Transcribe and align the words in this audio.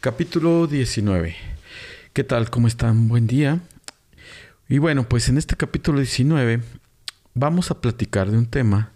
Capítulo 0.00 0.68
19. 0.68 1.34
¿Qué 2.12 2.22
tal? 2.22 2.50
¿Cómo 2.50 2.68
están? 2.68 3.08
Buen 3.08 3.26
día. 3.26 3.58
Y 4.68 4.78
bueno, 4.78 5.08
pues 5.08 5.28
en 5.28 5.38
este 5.38 5.56
capítulo 5.56 5.98
19 5.98 6.60
vamos 7.34 7.72
a 7.72 7.80
platicar 7.80 8.30
de 8.30 8.38
un 8.38 8.46
tema 8.46 8.92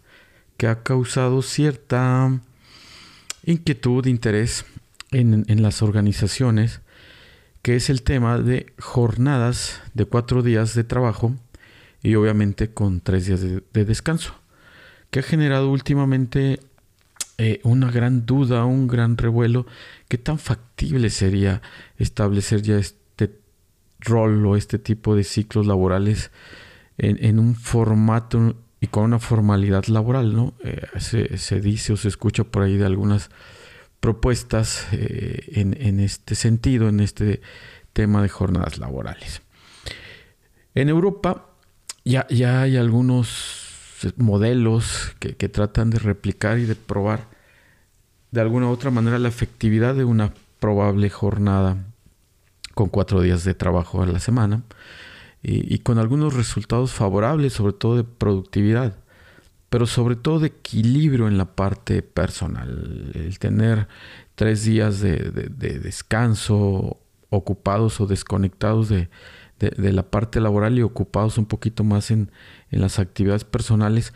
que 0.57 0.69
ha 0.69 0.85
causado 0.85 1.43
cierta 1.43 2.39
inquietud, 3.45 4.07
interés 4.07 4.65
en, 5.11 5.61
las 5.61 5.83
organizaciones, 5.83 6.83
que 7.63 7.75
es 7.75 7.91
el 7.91 8.05
tema 8.05 8.39
de 8.39 8.73
jornadas 8.79 9.83
de 9.95 10.05
cuatro 10.05 10.41
días 10.41 10.77
de 10.77 10.85
trabajo 10.85 11.35
y 12.01 12.15
obviamente 12.15 12.73
con 12.73 13.01
tres 13.01 13.27
días 13.27 13.41
de 13.41 13.85
descanso, 13.85 14.37
que 15.11 15.19
ha 15.19 15.25
generado 15.25 15.69
últimamente 15.69 16.61
eh, 17.39 17.61
una 17.65 17.91
gran 17.91 18.27
duda, 18.27 18.65
un 18.65 18.87
gran 18.87 19.17
revuelo. 19.17 19.67
¿Qué 20.09 20.19
tan 20.19 20.39
factible 20.39 21.11
sería 21.11 21.63
establecer 21.97 22.63
ya 22.63 22.77
este 22.77 23.41
rol 24.01 24.45
o 24.47 24.57
este 24.57 24.79
tipo 24.79 25.17
de 25.17 25.25
ciclos 25.25 25.67
laborales 25.67 26.31
en, 26.99 27.39
un 27.39 27.55
formato 27.55 28.57
y 28.81 28.87
con 28.89 29.05
una 29.05 29.19
formalidad 29.19 29.87
laboral? 29.87 30.35
¿no? 30.35 30.55
Eh, 30.63 30.87
se, 30.99 31.61
dice 31.61 31.95
o 31.95 31.97
se 31.97 32.09
escucha 32.09 32.45
por 32.45 32.65
ahí 32.65 32.77
de 32.77 32.87
algunas 32.87 33.31
propuestas 34.01 34.87
eh, 34.93 35.53
en, 35.55 36.01
este 36.01 36.35
sentido, 36.35 36.89
en 36.89 37.01
este 37.01 37.41
tema 37.93 38.23
de 38.23 38.29
jornadas 38.29 38.79
laborales. 38.79 39.43
En 40.75 40.89
Europa 40.89 41.49
ya, 42.05 42.27
ya 42.29 42.63
hay 42.63 42.77
algunos 42.77 43.62
modelos 44.17 45.15
que, 45.19 45.37
que, 45.37 45.49
tratan 45.49 45.91
de 45.91 45.99
replicar 45.99 46.59
y 46.59 46.65
de 46.65 46.75
probar 46.75 47.29
de 48.31 48.41
alguna 48.41 48.67
u 48.67 48.71
otra 48.71 48.91
manera 48.91 49.19
la 49.19 49.29
efectividad 49.29 49.95
de 49.95 50.05
una 50.05 50.33
probable 50.61 51.11
jornada 51.11 51.77
con 52.75 52.89
cuatro 52.89 53.21
días 53.21 53.45
de 53.45 53.55
trabajo 53.55 54.03
a 54.03 54.07
la 54.07 54.19
semana 54.19 54.63
y, 55.43 55.79
con 55.81 55.99
algunos 55.99 56.35
resultados 56.35 56.93
favorables, 56.93 57.53
sobre 57.53 57.73
todo 57.73 57.97
de 57.97 58.05
productividad, 58.05 58.95
pero 59.71 59.87
sobre 59.87 60.15
todo 60.15 60.39
de 60.39 60.49
equilibrio 60.49 61.27
en 61.27 61.37
la 61.37 61.57
parte 61.57 62.03
personal. 62.03 63.11
El 63.15 63.39
tener 63.41 63.89
tres 64.37 64.65
días 64.65 65.01
de, 65.01 65.19
descanso 65.19 66.99
ocupados 67.29 68.01
o 68.01 68.07
desconectados 68.07 68.89
de, 68.89 69.09
la 69.71 70.03
parte 70.03 70.41
laboral 70.41 70.79
y 70.79 70.83
ocupados 70.83 71.39
un 71.39 71.47
poquito 71.47 71.85
más 71.85 72.11
en, 72.11 72.31
en 72.71 72.81
las 72.81 72.99
actividades 72.99 73.45
personales, 73.45 74.13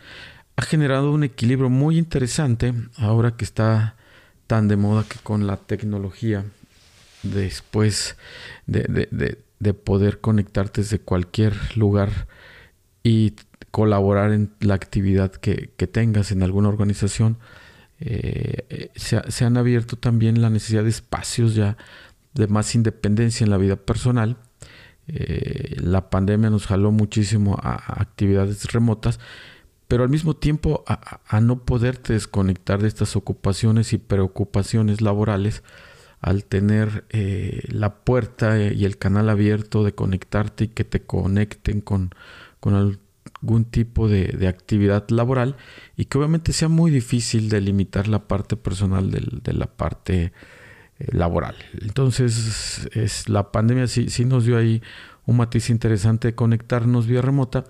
ha 0.57 0.63
generado 0.63 1.11
un 1.11 1.23
equilibrio 1.23 1.69
muy 1.69 1.97
interesante 1.97 2.73
ahora 2.97 3.37
que 3.37 3.45
está 3.45 3.95
tan 4.47 4.67
de 4.67 4.77
moda 4.77 5.05
que 5.07 5.19
con 5.19 5.45
la 5.45 5.57
tecnología, 5.57 6.45
después 7.21 8.17
de, 8.65 9.37
poder 9.83 10.19
conectarte 10.19 10.81
desde 10.81 10.99
cualquier 10.99 11.53
lugar 11.77 12.27
y 13.03 13.35
colaborar 13.71 14.31
en 14.31 14.51
la 14.61 14.73
actividad 14.73 15.31
que, 15.31 15.67
tengas 15.91 16.31
en 16.31 16.41
alguna 16.41 16.69
organización, 16.69 17.37
eh, 17.99 18.89
se, 18.95 19.45
han 19.45 19.57
abierto 19.57 19.97
también 19.97 20.41
la 20.41 20.49
necesidad 20.49 20.83
de 20.83 20.89
espacios 20.89 21.55
ya 21.55 21.77
de 22.33 22.47
más 22.47 22.73
independencia 22.73 23.43
en 23.43 23.51
la 23.51 23.57
vida 23.57 23.75
personal. 23.75 24.37
Eh, 25.07 25.75
la 25.79 26.09
pandemia 26.09 26.49
nos 26.49 26.67
jaló 26.67 26.91
muchísimo 26.91 27.57
a 27.61 28.01
actividades 28.01 28.71
remotas 28.71 29.19
pero 29.87 30.03
al 30.03 30.09
mismo 30.09 30.35
tiempo 30.35 30.83
a, 30.85 31.41
no 31.41 31.63
poderte 31.63 32.13
desconectar 32.13 32.81
de 32.81 32.87
estas 32.87 33.15
ocupaciones 33.15 33.93
y 33.93 33.97
preocupaciones 33.97 35.01
laborales 35.01 35.63
al 36.19 36.43
tener 36.43 37.05
eh, 37.09 37.63
la 37.69 37.95
puerta 37.95 38.59
y 38.59 38.83
el 38.83 38.97
canal 38.97 39.29
abierto 39.29 39.83
de 39.83 39.93
conectarte 39.93 40.65
y 40.65 40.67
que 40.69 40.83
te 40.83 41.03
conecten 41.03 41.79
con, 41.79 42.11
algún 42.63 43.65
tipo 43.65 44.09
de, 44.09 44.47
actividad 44.47 45.07
laboral 45.09 45.55
y 45.95 46.05
que 46.05 46.17
obviamente 46.17 46.51
sea 46.51 46.67
muy 46.67 46.91
difícil 46.91 47.49
delimitar 47.49 48.09
la 48.09 48.27
parte 48.27 48.57
personal 48.57 49.09
de 49.09 49.53
la 49.53 49.67
parte 49.67 50.33
laboral. 50.99 51.55
Entonces 51.81 52.89
es, 52.93 53.29
la 53.29 53.51
pandemia 53.51 53.87
sí, 53.87 54.09
sí 54.09 54.25
nos 54.25 54.45
dio 54.45 54.57
ahí 54.57 54.81
un 55.25 55.37
matiz 55.37 55.69
interesante 55.69 56.29
de 56.29 56.35
conectarnos 56.35 57.05
vía 57.07 57.21
remota 57.21 57.65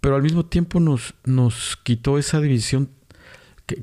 pero 0.00 0.16
al 0.16 0.22
mismo 0.22 0.46
tiempo 0.46 0.80
nos, 0.80 1.14
nos 1.24 1.76
quitó 1.82 2.18
esa 2.18 2.40
división 2.40 2.90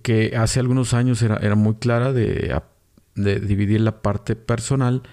que, 0.02 0.36
hace 0.38 0.60
algunos 0.60 0.94
años 0.94 1.22
era, 1.22 1.38
era 1.38 1.56
muy 1.56 1.76
clara 1.76 2.14
de, 2.14 2.62
dividir 3.16 3.82
la 3.82 4.02
parte 4.02 4.36
personal 4.36 5.04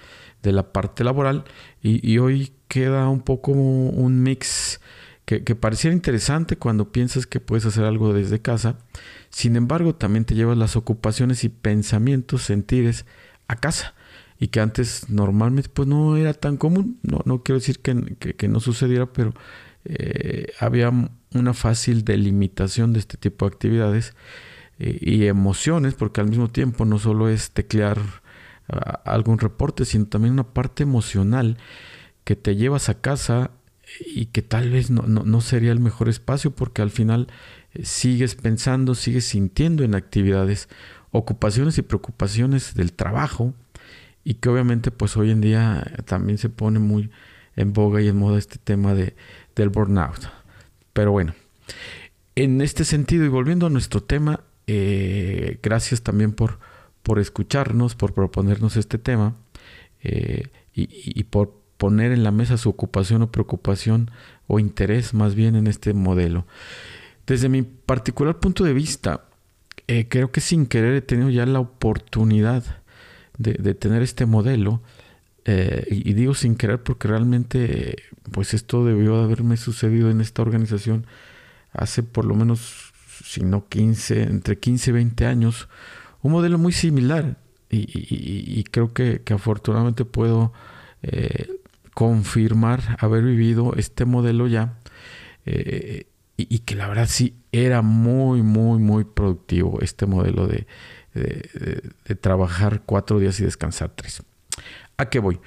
de 0.43 0.53
la 0.53 0.73
parte 0.73 1.05
laboral 1.05 1.45
y, 1.83 2.19
hoy 2.19 2.53
queda 2.69 3.09
un 3.09 3.21
poco 3.21 3.53
un 3.53 4.23
mix 4.23 4.81
que, 5.25 5.45
que, 5.45 5.55
pareciera 5.55 5.95
interesante 5.95 6.57
cuando 6.57 6.91
piensas 6.91 7.27
que 7.27 7.41
puedes 7.41 7.67
hacer 7.67 7.85
algo 7.85 8.13
desde 8.13 8.41
casa. 8.41 8.79
Sin 9.31 9.57
embargo, 9.57 9.95
también 9.95 10.25
te 10.25 10.35
llevas 10.35 10.57
las 10.57 10.77
ocupaciones 10.77 11.45
y 11.45 11.49
pensamientos, 11.49 12.43
sentires 12.43 13.05
casa. 13.57 13.95
Y 14.39 14.49
que 14.49 14.61
antes 14.61 15.09
normalmente 15.09 15.71
pues 15.73 15.89
no 15.89 16.17
era 16.17 16.35
tan 16.35 16.57
común. 16.57 16.99
No, 17.03 17.21
no 17.25 17.43
quiero 17.43 17.61
decir 17.61 17.81
que, 17.81 18.17
que 18.17 18.49
no 18.49 18.61
sucediera, 18.61 19.07
pero 19.13 19.35
eh, 19.85 20.53
había 20.61 20.93
una 21.35 21.55
fácil 21.55 22.05
delimitación 22.05 22.93
de 22.93 23.01
este 23.01 23.17
tipo 23.17 23.45
de 23.45 23.55
actividades 23.55 24.15
eh, 24.79 24.99
y 25.01 25.27
emociones, 25.27 25.95
porque 25.95 26.21
al 26.21 26.29
mismo 26.29 26.51
tiempo 26.51 26.85
no 26.85 26.99
solo 26.99 27.29
es 27.29 27.51
teclear 27.51 27.99
algún 29.05 29.39
reporte, 29.39 29.85
sino 29.85 30.07
también 30.07 30.35
una 30.35 30.55
parte 30.55 30.85
emocional 30.85 31.59
que 32.25 32.37
te 32.37 32.57
llevas 32.57 32.89
a 32.89 33.01
casa 33.01 33.51
y 34.01 34.27
que 34.27 34.41
tal 34.41 34.71
vez 34.71 34.91
no, 34.91 35.41
sería 35.41 35.73
el 35.73 35.81
mejor 35.81 36.09
espacio 36.09 36.53
porque 36.53 36.81
al 36.81 36.91
final 36.91 37.29
eh, 37.75 37.85
sigues 37.85 38.35
pensando, 38.35 38.95
sigues 38.95 39.27
sintiendo 39.27 39.85
en 39.85 39.95
actividades, 39.95 40.69
ocupaciones 41.13 41.79
y 41.79 41.83
preocupaciones 41.83 42.75
del 42.75 42.93
trabajo 42.93 43.55
y 44.25 44.35
que 44.35 44.49
obviamente 44.49 44.91
pues 44.91 45.17
hoy 45.17 45.31
en 45.31 45.41
día 45.41 45.85
también 46.05 46.39
se 46.39 46.49
pone 46.49 46.79
muy 46.79 47.11
en 47.55 47.73
boga 47.73 48.01
y 48.01 48.09
en 48.09 48.17
moda 48.17 48.39
este 48.39 48.59
tema 48.59 48.95
de 48.95 49.15
del 49.55 49.69
burnout. 49.69 50.29
Pero 50.93 51.13
bueno, 51.13 51.35
en 52.35 52.61
este 52.61 52.85
sentido 52.85 53.25
y 53.25 53.29
volviendo 53.29 53.67
a 53.67 53.71
nuestro 53.71 54.03
tema, 54.03 54.41
eh, 54.67 55.59
gracias 55.63 56.03
también 56.03 56.33
por, 56.33 56.59
por 57.03 57.19
escucharnos, 57.19 57.95
por 57.95 58.15
proponernos 58.15 58.77
este 58.77 58.99
tema 58.99 59.37
eh, 60.03 60.49
y, 60.75 61.25
por 61.25 61.61
poner 61.77 62.13
en 62.13 62.23
la 62.23 62.31
mesa 62.31 62.57
su 62.57 62.71
ocupación 62.71 63.23
o 63.23 63.33
preocupación 63.33 64.11
o 64.47 64.59
interés 64.59 65.15
más 65.15 65.35
bien 65.35 65.57
en 65.57 65.67
este 65.67 65.93
modelo. 65.93 66.47
Desde 67.27 67.49
mi 67.49 67.63
particular 67.63 68.39
punto 68.39 68.65
de 68.65 68.73
vista, 68.73 69.25
eh, 69.89 70.07
creo 70.09 70.31
que 70.31 70.41
sin 70.41 70.67
querer 70.67 70.95
he 70.95 71.03
tenido 71.03 71.31
ya 71.31 71.47
la 71.47 71.61
oportunidad 71.61 72.83
de, 73.39 73.75
tener 73.75 74.03
este 74.03 74.27
modelo 74.27 74.83
eh, 75.45 75.87
y, 75.91 76.13
digo 76.13 76.35
sin 76.35 76.55
querer 76.55 76.83
porque 76.83 77.09
realmente, 77.09 77.97
pues 78.31 78.55
esto 78.55 78.85
debió 78.85 79.19
de 79.19 79.25
haberme 79.25 79.57
sucedido 79.57 80.11
en 80.11 80.21
esta 80.21 80.43
organización 80.43 81.07
hace 81.73 82.03
por 82.03 82.25
lo 82.25 82.35
menos, 82.35 82.93
si 83.25 83.43
no 83.43 83.69
15, 83.69 84.23
entre 84.23 84.59
15 84.59 84.91
y 84.91 84.93
20 84.95 85.27
años, 85.27 85.69
un 86.23 86.33
modelo 86.33 86.59
muy 86.59 86.73
similar. 86.73 87.39
Y, 87.75 88.65
creo 88.65 88.93
que, 88.93 89.23
afortunadamente 89.33 90.05
puedo 90.05 90.53
eh, 91.03 91.49
confirmar 91.95 92.99
haber 93.01 93.25
vivido 93.25 93.73
este 93.77 94.05
modelo 94.05 94.47
ya. 94.47 94.79
Y, 96.37 96.61
que 96.61 96.75
la 96.75 96.89
verdad 96.89 97.07
sí 97.09 97.35
era 97.53 97.83
muy, 97.83 98.43
muy, 98.43 98.79
muy 98.79 99.05
productivo 99.05 99.81
este 99.81 100.07
modelo 100.07 100.47
de, 100.47 100.67
de 101.15 102.15
trabajar 102.15 102.83
cuatro 102.87 103.19
días 103.19 103.39
y 103.41 103.45
descansar 103.45 103.91
tres. 103.95 104.23
¿A 104.97 105.09
qué 105.09 105.19
voy? 105.19 105.41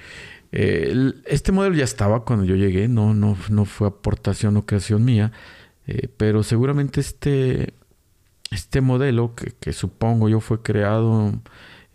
Eh, 0.52 1.12
este 1.26 1.52
modelo 1.52 1.74
ya 1.74 1.84
estaba 1.84 2.24
cuando 2.24 2.44
yo 2.44 2.56
llegué, 2.56 2.88
no, 2.88 3.14
no, 3.14 3.36
no 3.50 3.64
fue 3.64 3.88
aportación 3.88 4.56
o 4.56 4.64
creación 4.64 5.04
mía, 5.04 5.32
eh, 5.86 6.08
pero 6.16 6.42
seguramente 6.42 7.00
este, 7.00 7.74
este 8.50 8.80
modelo 8.80 9.34
que, 9.34 9.72
supongo 9.72 10.28
yo 10.28 10.40
fue 10.40 10.62
creado 10.62 11.32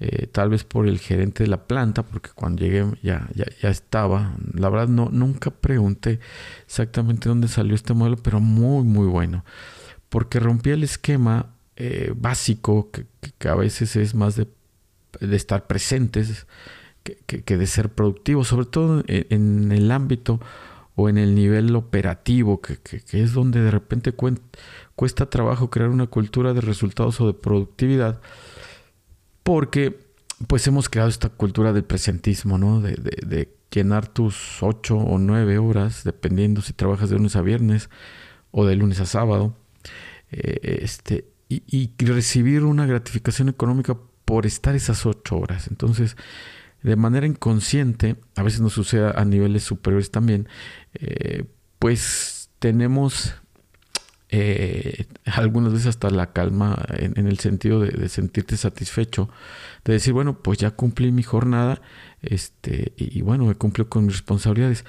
eh, 0.01 0.27
tal 0.27 0.49
vez 0.49 0.63
por 0.63 0.87
el 0.87 0.99
gerente 0.99 1.43
de 1.43 1.49
la 1.49 1.65
planta, 1.67 2.03
porque 2.03 2.31
cuando 2.35 2.63
llegué 2.63 2.85
ya, 3.01 3.29
ya, 3.33 3.69
estaba. 3.69 4.35
La 4.53 4.69
verdad 4.69 4.87
no, 4.87 5.09
nunca 5.11 5.51
pregunté 5.51 6.19
exactamente 6.65 7.29
dónde 7.29 7.47
salió 7.47 7.75
este 7.75 7.93
modelo, 7.93 8.17
pero 8.17 8.39
muy, 8.39 8.83
muy 8.83 9.07
bueno, 9.07 9.45
porque 10.09 10.39
rompía 10.39 10.73
el 10.73 10.83
esquema 10.83 11.47
básico 12.15 12.91
que, 12.91 13.07
que, 13.39 13.49
a 13.49 13.55
veces 13.55 13.95
es 13.95 14.13
más 14.13 14.35
de, 14.35 14.47
de 15.19 15.35
estar 15.35 15.65
presentes 15.65 16.45
que, 17.03 17.57
de 17.57 17.67
ser 17.67 17.89
productivo, 17.89 18.43
sobre 18.43 18.65
todo 18.65 19.03
en, 19.07 19.71
el 19.71 19.91
ámbito 19.91 20.39
o 20.95 21.09
en 21.09 21.17
el 21.17 21.35
nivel 21.35 21.75
operativo, 21.75 22.61
que, 22.61 22.79
es 23.11 23.33
donde 23.33 23.61
de 23.61 23.71
repente 23.71 24.13
cuesta 24.95 25.29
trabajo 25.29 25.69
crear 25.69 25.89
una 25.89 26.07
cultura 26.07 26.53
de 26.53 26.61
resultados 26.61 27.19
o 27.21 27.27
de 27.27 27.33
productividad, 27.33 28.21
porque 29.43 29.99
pues 30.47 30.65
hemos 30.67 30.89
creado 30.89 31.09
esta 31.09 31.29
cultura 31.29 31.73
del 31.73 31.83
presentismo, 31.83 32.57
¿no? 32.57 32.81
De, 32.81 33.49
llenar 33.73 34.05
tus 34.05 34.61
ocho 34.61 34.97
o 34.97 35.17
nueve 35.17 35.57
horas, 35.57 36.03
dependiendo 36.03 36.61
si 36.61 36.73
trabajas 36.73 37.09
de 37.09 37.15
lunes 37.15 37.37
a 37.37 37.41
viernes 37.41 37.89
o 38.51 38.65
de 38.65 38.75
lunes 38.75 38.99
a 38.99 39.05
sábado, 39.05 39.55
eh, 40.29 40.81
este, 40.83 41.25
y, 41.47 41.63
y, 41.67 42.05
recibir 42.05 42.65
una 42.65 42.85
gratificación 42.85 43.47
económica 43.47 43.97
por 44.25 44.45
estar 44.45 44.75
esas 44.75 45.05
ocho 45.05 45.37
horas. 45.37 45.67
Entonces, 45.69 46.17
de 46.83 46.95
manera 46.95 47.25
inconsciente, 47.25 48.17
a 48.35 48.43
veces 48.43 48.59
nos 48.59 48.73
sucede 48.73 49.13
a 49.15 49.23
niveles 49.23 49.63
superiores 49.63 50.11
también, 50.11 50.47
eh, 50.93 51.45
pues 51.79 52.49
tenemos 52.59 53.35
eh, 54.33 55.07
algunas 55.25 55.73
veces 55.73 55.87
hasta 55.87 56.09
la 56.09 56.31
calma 56.31 56.77
en, 56.93 57.27
el 57.27 57.39
sentido 57.39 57.81
de, 57.81 58.07
sentirte 58.07 58.55
satisfecho, 58.55 59.29
de 59.83 59.93
decir, 59.93 60.13
bueno, 60.13 60.41
pues 60.41 60.57
ya 60.57 60.71
cumplí 60.71 61.11
mi 61.11 61.21
jornada, 61.21 61.81
este, 62.21 62.93
y, 62.95 63.21
bueno, 63.21 63.45
me 63.45 63.55
cumplió 63.55 63.89
con 63.89 64.05
mis 64.05 64.15
responsabilidades. 64.15 64.85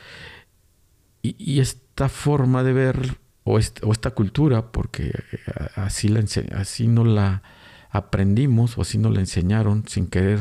Y, 1.23 1.61
esta 1.61 2.09
forma 2.09 2.63
de 2.63 2.73
ver, 2.73 3.19
o, 3.43 3.59
esta 3.59 4.11
cultura, 4.13 4.71
porque 4.71 5.09
eh, 5.09 5.39
así, 5.75 6.09
la 6.09 6.25
así 6.55 6.87
no 6.87 7.05
la 7.05 7.43
aprendimos, 7.91 8.79
o 8.79 8.83
así 8.83 8.97
nos 8.97 9.13
la 9.13 9.21
enseñaron 9.21 9.89
sin 9.89 10.07
querer 10.07 10.39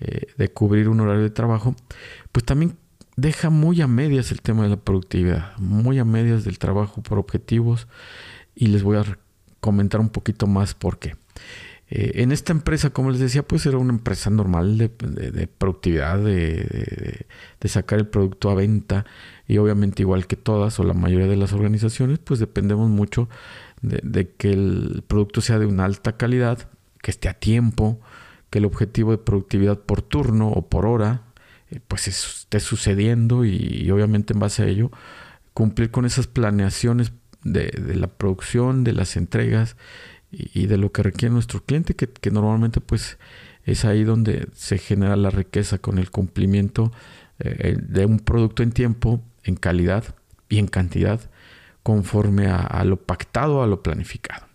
eh, 0.00 0.48
cubrir 0.48 0.88
un 0.88 1.00
horario 1.00 1.22
de 1.22 1.30
trabajo, 1.30 1.76
pues 2.32 2.44
también 2.44 2.76
deja 3.16 3.50
muy 3.50 3.80
a 3.80 3.86
medias 3.86 4.30
el 4.30 4.42
tema 4.42 4.64
de 4.64 4.70
la 4.70 4.76
productividad, 4.76 5.56
muy 5.58 5.98
a 5.98 6.04
medias 6.04 6.44
del 6.44 6.58
trabajo 6.58 7.02
por 7.02 7.18
objetivos 7.18 7.88
y 8.54 8.68
les 8.68 8.82
voy 8.82 8.98
a 8.98 9.18
comentar 9.60 10.00
un 10.00 10.10
poquito 10.10 10.46
más 10.46 10.74
por 10.74 10.98
qué. 10.98 11.16
Eh, 11.88 12.22
en 12.22 12.32
esta 12.32 12.52
empresa, 12.52 12.90
como 12.90 13.10
les 13.10 13.20
decía, 13.20 13.42
pues 13.42 13.64
era 13.64 13.78
una 13.78 13.92
empresa 13.92 14.28
normal 14.28 14.76
de, 14.76 14.88
productividad, 14.88 16.18
de, 16.18 17.26
sacar 17.64 17.98
el 17.98 18.06
producto 18.06 18.50
a 18.50 18.54
venta 18.54 19.06
y 19.46 19.58
obviamente 19.58 20.02
igual 20.02 20.26
que 20.26 20.36
todas 20.36 20.78
o 20.78 20.84
la 20.84 20.94
mayoría 20.94 21.26
de 21.26 21.36
las 21.36 21.52
organizaciones, 21.52 22.18
pues 22.18 22.40
dependemos 22.40 22.90
mucho 22.90 23.28
de, 23.82 24.30
que 24.36 24.52
el 24.52 25.04
producto 25.06 25.40
sea 25.40 25.58
de 25.58 25.66
una 25.66 25.84
alta 25.84 26.16
calidad, 26.16 26.68
que 27.02 27.10
esté 27.12 27.28
a 27.28 27.34
tiempo, 27.34 28.00
que 28.50 28.58
el 28.58 28.64
objetivo 28.64 29.12
de 29.12 29.18
productividad 29.18 29.78
por 29.78 30.02
turno 30.02 30.48
o 30.48 30.68
por 30.68 30.86
hora 30.86 31.25
pues 31.88 32.08
esté 32.08 32.60
sucediendo 32.60 33.44
y, 33.44 33.90
obviamente 33.90 34.32
en 34.32 34.40
base 34.40 34.62
a 34.62 34.66
ello 34.66 34.90
cumplir 35.52 35.90
con 35.90 36.04
esas 36.04 36.26
planeaciones 36.26 37.12
de, 37.42 37.70
la 37.94 38.08
producción, 38.08 38.84
de 38.84 38.92
las 38.92 39.16
entregas 39.16 39.76
y, 40.30 40.66
de 40.66 40.76
lo 40.76 40.92
que 40.92 41.02
requiere 41.02 41.32
nuestro 41.32 41.64
cliente, 41.64 41.94
que, 41.94 42.30
normalmente 42.30 42.80
pues 42.80 43.18
es 43.64 43.84
ahí 43.84 44.04
donde 44.04 44.48
se 44.54 44.78
genera 44.78 45.16
la 45.16 45.30
riqueza 45.30 45.78
con 45.78 45.98
el 45.98 46.10
cumplimiento 46.10 46.92
eh, 47.38 47.76
de 47.80 48.06
un 48.06 48.20
producto 48.20 48.62
en 48.62 48.72
tiempo, 48.72 49.22
en 49.44 49.56
calidad 49.56 50.04
y 50.48 50.58
en 50.58 50.66
cantidad, 50.66 51.20
conforme 51.82 52.48
a, 52.48 52.84
lo 52.84 52.96
pactado, 52.96 53.62
a 53.62 53.66
lo 53.66 53.82
planificado. 53.82 54.46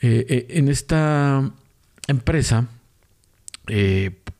Eh, 0.00 0.46
en 0.50 0.68
esta 0.68 1.50
empresa, 2.08 2.68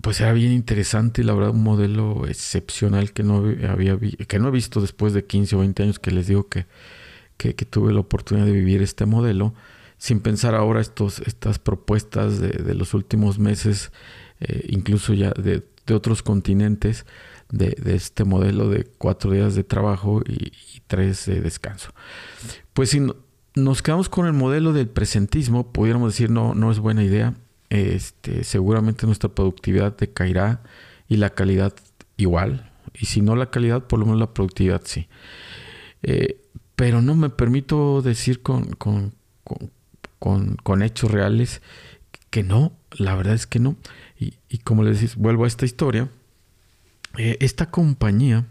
pues 0.01 0.21
era 0.21 0.33
bien 0.33 0.53
interesante 0.53 1.23
y 1.23 1.25
la 1.25 1.35
verdad 1.35 1.51
un 1.51 1.63
modelo 1.63 2.27
excepcional 2.29 3.13
que 3.13 3.23
no 3.23 3.45
había 3.69 3.99
que 3.99 4.39
no 4.39 4.49
he 4.49 4.51
visto 4.53 4.81
después 4.81 5.13
de 5.13 5.25
15 5.25 5.57
o 5.57 5.59
20 5.61 5.83
años 5.83 5.99
que 5.99 6.13
les 6.13 6.29
digo 6.29 6.49
que, 6.49 6.67
que, 7.37 7.53
tuve 7.53 7.93
la 7.93 8.01
oportunidad 8.01 8.47
de 8.47 8.53
vivir 8.53 8.83
este 8.83 9.07
modelo. 9.07 9.55
Sin 9.97 10.21
pensar 10.21 10.55
ahora 10.55 10.81
estos, 10.81 11.19
estas 11.21 11.59
propuestas 11.59 12.39
de, 12.39 12.75
los 12.75 12.95
últimos 12.95 13.41
meses 13.41 13.91
eh, 14.41 14.67
incluso 14.69 15.13
ya 15.13 15.33
de, 15.33 15.65
otros 15.93 16.23
continentes 16.23 17.05
de, 17.51 17.77
este 17.87 18.23
modelo 18.23 18.69
de 18.69 18.85
cuatro 18.85 19.33
días 19.33 19.57
de 19.57 19.65
trabajo 19.65 20.23
y, 20.25 20.53
tres 20.87 21.27
de 21.27 21.41
descanso. 21.41 21.91
Pues 22.73 22.91
si 22.91 23.03
nos 23.57 23.83
quedamos 23.83 24.09
con 24.09 24.27
el 24.27 24.33
modelo 24.33 24.73
del 24.73 24.89
presentismo 24.89 25.73
pudiéramos 25.73 26.13
decir 26.13 26.31
no, 26.31 26.55
no 26.55 26.71
es 26.71 26.79
buena 26.79 27.03
idea 27.03 27.35
este, 27.71 28.45
seguramente 28.45 29.07
nuestra 29.07 29.29
productividad 29.29 29.97
decaerá 29.97 30.63
y 31.09 31.17
la 31.17 31.31
calidad 31.31 31.75
igual. 32.17 32.71
Y 32.95 33.07
si 33.07 33.21
no 33.21 33.37
la 33.37 33.51
calidad, 33.51 33.87
por 33.87 33.99
lo 33.99 34.07
menos 34.07 34.21
la 34.21 34.35
productividad 34.35 34.83
sí. 34.85 35.09
Eh, 36.03 36.41
pero 36.77 37.03
no 37.03 37.15
me 37.15 37.29
permito 37.29 38.03
decir 38.03 38.43
con, 38.43 38.71
con, 38.73 39.13
con, 40.19 40.83
hechos 40.83 41.11
reales 41.11 41.61
que 42.31 42.43
no, 42.43 42.73
la 42.93 43.15
verdad 43.15 43.35
es 43.35 43.47
que 43.47 43.59
no. 43.59 43.77
Y, 44.19 44.35
y 44.49 44.59
como 44.59 44.83
les 44.83 45.01
decís, 45.01 45.17
vuelvo 45.17 45.45
a 45.45 45.49
esta 45.49 45.65
historia. 45.65 46.09
Eh, 47.17 47.37
esta 47.41 47.71
compañía 47.71 48.47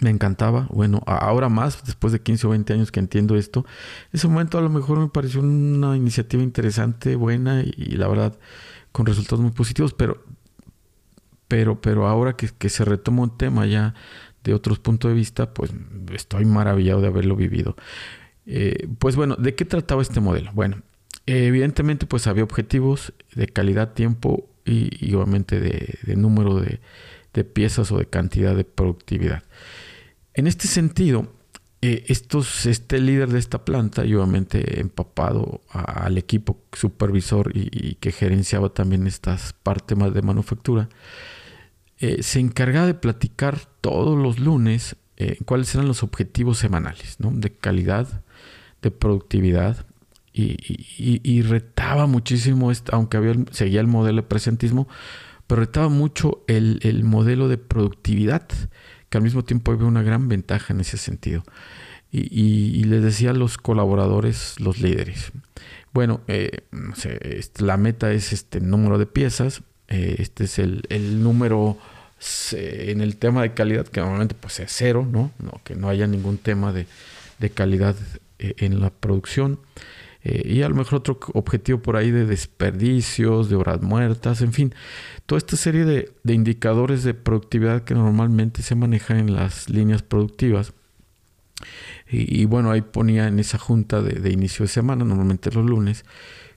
me 0.00 0.10
encantaba. 0.10 0.66
Bueno, 0.70 1.02
ahora 1.06 1.48
más, 1.48 1.84
después 1.84 2.12
de 2.12 2.20
15 2.20 2.46
o 2.46 2.50
20 2.50 2.72
años 2.72 2.92
que 2.92 3.00
entiendo 3.00 3.36
esto, 3.36 3.64
en 4.12 4.18
ese 4.18 4.28
momento 4.28 4.58
a 4.58 4.60
lo 4.60 4.68
mejor 4.68 4.98
me 4.98 5.08
pareció 5.08 5.40
una 5.40 5.96
iniciativa 5.96 6.42
interesante, 6.42 7.16
buena 7.16 7.62
y, 7.62 7.96
la 7.96 8.08
verdad 8.08 8.38
con 8.90 9.06
resultados 9.06 9.40
muy 9.40 9.52
positivos, 9.52 9.94
pero, 9.94 10.22
pero, 11.48 11.80
pero 11.80 12.06
ahora 12.08 12.36
que, 12.36 12.68
se 12.68 12.84
retoma 12.84 13.22
un 13.22 13.38
tema 13.38 13.64
ya 13.64 13.94
de 14.44 14.52
otros 14.52 14.78
puntos 14.78 15.10
de 15.10 15.14
vista, 15.14 15.54
pues 15.54 15.72
estoy 16.12 16.44
maravillado 16.44 17.00
de 17.00 17.06
haberlo 17.06 17.34
vivido. 17.34 17.74
Eh, 18.44 18.88
pues 18.98 19.16
bueno, 19.16 19.36
¿de 19.36 19.54
qué 19.54 19.64
trataba 19.64 20.02
este 20.02 20.20
modelo? 20.20 20.50
Bueno, 20.52 20.82
evidentemente 21.24 22.04
pues 22.06 22.26
había 22.26 22.44
objetivos 22.44 23.14
de 23.34 23.46
calidad, 23.46 23.94
tiempo 23.94 24.46
y, 24.66 25.14
obviamente 25.14 25.58
de, 25.58 25.98
de 26.02 26.16
número 26.16 26.60
de, 26.60 26.80
de 27.34 27.44
piezas 27.44 27.90
o 27.92 27.98
de 27.98 28.06
cantidad 28.06 28.54
de 28.54 28.64
productividad. 28.64 29.42
En 30.34 30.46
este 30.46 30.66
sentido, 30.66 31.32
eh, 31.84 32.04
este 32.06 33.00
líder 33.00 33.30
de 33.30 33.38
esta 33.38 33.64
planta, 33.64 34.04
y 34.04 34.14
obviamente 34.14 34.80
empapado 34.80 35.62
al 35.70 36.16
equipo 36.16 36.60
supervisor 36.72 37.50
y, 37.54 37.96
que 37.96 38.12
gerenciaba 38.12 38.68
también 38.68 39.06
estas 39.06 39.52
partes 39.52 39.98
más 39.98 40.14
de 40.14 40.22
manufactura, 40.22 40.88
eh, 41.98 42.22
se 42.22 42.40
encargaba 42.40 42.86
de 42.86 42.94
platicar 42.94 43.58
todos 43.80 44.18
los 44.18 44.38
lunes 44.38 44.96
eh, 45.16 45.38
cuáles 45.44 45.74
eran 45.74 45.88
los 45.88 46.02
objetivos 46.02 46.58
semanales, 46.58 47.20
¿no? 47.20 47.30
de 47.32 47.52
calidad, 47.52 48.22
de 48.80 48.90
productividad, 48.90 49.86
y, 50.34 51.42
retaba 51.42 52.06
muchísimo, 52.06 52.72
aunque 52.90 53.16
había, 53.18 53.34
seguía 53.50 53.80
el 53.80 53.86
modelo 53.86 54.22
de 54.22 54.28
presentismo, 54.28 54.88
pero 55.52 55.60
retaba 55.60 55.90
mucho 55.90 56.42
el, 56.46 56.80
el 56.82 57.04
modelo 57.04 57.46
de 57.46 57.58
productividad 57.58 58.48
que 59.10 59.18
al 59.18 59.22
mismo 59.22 59.44
tiempo 59.44 59.70
había 59.70 59.84
una 59.84 60.02
gran 60.02 60.26
ventaja 60.26 60.72
en 60.72 60.80
ese 60.80 60.96
sentido. 60.96 61.42
Y, 62.10 62.84
les 62.84 63.02
decía 63.02 63.32
a 63.32 63.34
los 63.34 63.58
colaboradores, 63.58 64.58
los 64.58 64.80
líderes, 64.80 65.30
bueno, 65.92 66.22
eh, 66.26 66.60
este, 67.22 67.62
la 67.62 67.76
meta 67.76 68.12
es 68.12 68.32
este 68.32 68.62
número 68.62 68.96
de 68.96 69.04
piezas, 69.04 69.60
eh, 69.88 70.16
este 70.20 70.44
es 70.44 70.58
el, 70.58 71.22
número 71.22 71.76
en 72.52 73.02
el 73.02 73.18
tema 73.18 73.42
de 73.42 73.52
calidad, 73.52 73.86
que 73.86 74.00
normalmente 74.00 74.34
pues 74.34 74.58
es 74.58 74.72
cero, 74.74 75.06
¿no? 75.06 75.32
no 75.38 75.60
que 75.64 75.74
no 75.74 75.90
haya 75.90 76.06
ningún 76.06 76.38
tema 76.38 76.72
de, 76.72 76.86
de 77.40 77.50
calidad 77.50 77.94
eh, 78.38 78.54
en 78.56 78.80
la 78.80 78.88
producción. 78.88 79.58
Eh, 80.24 80.42
y 80.46 80.62
a 80.62 80.68
lo 80.68 80.74
mejor 80.76 80.96
otro 81.00 81.18
objetivo 81.34 81.80
por 81.80 81.96
ahí 81.96 82.10
de 82.10 82.26
desperdicios, 82.26 83.48
de 83.48 83.56
horas 83.56 83.82
muertas, 83.82 84.40
en 84.40 84.52
fin, 84.52 84.74
toda 85.26 85.38
esta 85.38 85.56
serie 85.56 85.84
de, 85.84 86.12
indicadores 86.32 87.02
de 87.02 87.14
productividad 87.14 87.82
que 87.82 87.94
normalmente 87.94 88.62
se 88.62 88.74
manejan 88.74 89.18
en 89.18 89.34
las 89.34 89.68
líneas 89.68 90.02
productivas. 90.02 90.74
Y, 92.14 92.44
bueno, 92.44 92.70
ahí 92.70 92.82
ponía 92.82 93.28
en 93.28 93.38
esa 93.38 93.56
junta 93.56 94.02
de, 94.02 94.30
inicio 94.30 94.64
de 94.64 94.68
semana, 94.68 95.04
normalmente 95.04 95.50
los 95.50 95.64
lunes, 95.64 96.04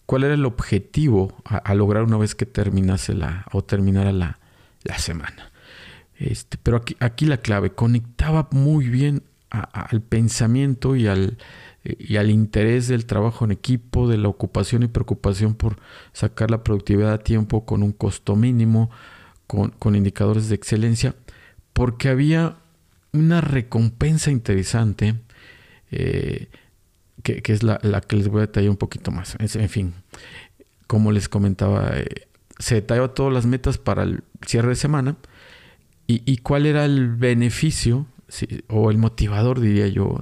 cuál 0.06 0.26
era 0.26 0.34
el 0.34 0.46
objetivo 0.46 1.38
a, 1.46 1.74
lograr 1.76 2.04
una 2.04 2.18
vez 2.18 2.36
que 2.36 2.46
terminase 2.46 3.14
la 3.14 3.46
o 3.54 3.64
terminara 3.64 4.12
la, 4.12 4.40
semana. 4.98 5.52
Este, 6.16 6.58
pero 6.62 6.78
aquí, 6.78 6.98
aquí 7.00 7.26
la 7.26 7.38
clave, 7.38 7.72
conectaba 7.72 8.50
muy 8.52 8.90
bien 8.90 9.24
al 9.50 10.02
pensamiento 10.02 10.96
y 10.96 11.08
al, 11.08 11.38
y 11.86 12.18
al 12.18 12.32
interés 12.32 12.88
del 12.88 13.06
trabajo 13.06 13.46
en 13.46 13.52
equipo, 13.52 14.08
de 14.08 14.18
la 14.18 14.28
ocupación 14.28 14.84
y 14.84 14.88
preocupación 14.88 15.54
por 15.54 15.78
sacar 16.14 16.50
la 16.50 16.64
productividad 16.64 17.14
a 17.14 17.20
tiempo 17.20 17.66
con 17.66 17.84
un 17.84 17.92
costo 17.92 18.36
mínimo, 18.36 18.90
con, 19.48 19.96
indicadores 19.96 20.50
de 20.50 20.56
excelencia, 20.56 21.16
porque 21.74 22.10
había 22.10 22.58
una 23.14 23.42
recompensa 23.42 24.32
interesante, 24.32 25.16
eh, 25.92 26.48
que, 27.24 27.42
es 27.46 27.64
la, 27.64 27.80
que 28.08 28.16
les 28.16 28.28
voy 28.28 28.40
a 28.40 28.48
detallar 28.48 28.72
un 28.72 28.78
poquito 28.78 29.12
más. 29.12 29.38
En 29.40 29.70
fin, 29.70 29.94
como 30.88 31.12
les 31.12 31.30
comentaba, 31.30 31.92
eh, 31.94 32.28
se 32.60 32.76
detallaba 32.76 33.14
todas 33.14 33.34
las 33.34 33.46
metas 33.46 33.78
para 33.78 34.04
el 34.04 34.24
cierre 34.46 34.70
de 34.70 34.76
semana 34.76 35.18
y, 36.08 36.38
cuál 36.38 36.68
era 36.68 36.86
el 36.86 37.16
beneficio 37.16 38.06
o 38.68 38.92
el 38.92 38.98
motivador, 39.00 39.60
diría 39.60 39.88
yo, 39.88 40.20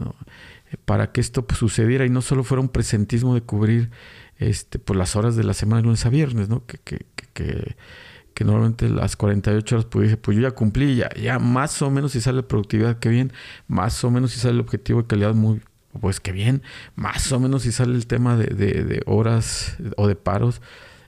para 0.85 1.11
que 1.11 1.21
esto 1.21 1.45
pues, 1.45 1.59
sucediera 1.59 2.05
y 2.05 2.09
no 2.09 2.21
solo 2.21 2.43
fuera 2.43 2.61
un 2.61 2.69
presentismo 2.69 3.33
de 3.35 3.41
cubrir 3.41 3.91
este, 4.37 4.79
pues, 4.79 4.97
las 4.97 5.15
horas 5.15 5.35
de 5.35 5.43
la 5.43 5.53
semana 5.53 5.77
de 5.77 5.83
lunes 5.83 6.05
a 6.05 6.09
viernes, 6.09 6.49
¿no? 6.49 6.65
que, 6.65 6.77
que, 6.77 7.75
que 8.33 8.43
normalmente 8.43 8.89
las 8.89 9.15
48 9.15 9.75
horas, 9.75 9.85
pues 9.85 10.03
dije, 10.03 10.17
pues 10.17 10.35
yo 10.37 10.43
ya 10.43 10.51
cumplí, 10.51 10.95
ya, 10.95 11.09
ya 11.15 11.39
más 11.39 11.81
o 11.81 11.89
menos 11.89 12.13
si 12.13 12.21
sale 12.21 12.43
productividad, 12.43 12.99
qué 12.99 13.09
bien, 13.09 13.31
más 13.67 14.03
o 14.03 14.11
menos 14.11 14.31
si 14.31 14.39
sale 14.39 14.55
el 14.55 14.59
objetivo 14.59 15.01
de 15.01 15.07
calidad, 15.07 15.33
muy, 15.33 15.61
pues 15.99 16.19
qué 16.19 16.31
bien, 16.31 16.63
más 16.95 17.31
o 17.31 17.39
menos 17.39 17.63
si 17.63 17.71
sale 17.71 17.93
el 17.95 18.07
tema 18.07 18.35
de, 18.35 18.47
de, 18.47 19.01
horas 19.05 19.77
o 19.97 20.07
de 20.07 20.15
paros. 20.15 20.61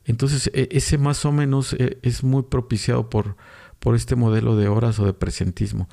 Entonces, 0.05 0.51
e, 0.53 0.69
ese 0.71 0.97
más 0.97 1.25
o 1.25 1.31
menos 1.31 1.73
e, 1.73 1.97
es 2.03 2.23
muy 2.23 2.43
propiciado 2.43 3.09
por, 3.09 3.35
por 3.79 3.95
este 3.95 4.15
modelo 4.15 4.55
de 4.55 4.67
horas 4.67 4.99
o 4.99 5.05
de 5.05 5.13
presentismo. 5.13 5.89